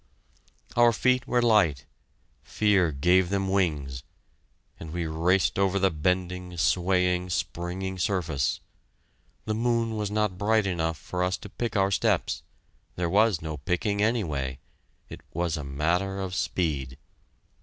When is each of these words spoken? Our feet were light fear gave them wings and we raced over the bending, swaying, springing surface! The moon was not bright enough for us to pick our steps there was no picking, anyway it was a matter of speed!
Our 0.75 0.93
feet 0.93 1.27
were 1.27 1.43
light 1.43 1.85
fear 2.41 2.91
gave 2.91 3.29
them 3.29 3.47
wings 3.49 4.01
and 4.79 4.91
we 4.91 5.05
raced 5.05 5.59
over 5.59 5.77
the 5.77 5.91
bending, 5.91 6.57
swaying, 6.57 7.29
springing 7.29 7.99
surface! 7.99 8.61
The 9.45 9.53
moon 9.53 9.95
was 9.95 10.09
not 10.09 10.39
bright 10.39 10.65
enough 10.65 10.97
for 10.97 11.23
us 11.23 11.37
to 11.37 11.49
pick 11.49 11.75
our 11.75 11.91
steps 11.91 12.41
there 12.95 13.11
was 13.11 13.43
no 13.43 13.57
picking, 13.57 14.01
anyway 14.01 14.57
it 15.07 15.21
was 15.33 15.55
a 15.55 15.63
matter 15.63 16.19
of 16.19 16.33
speed! 16.33 16.97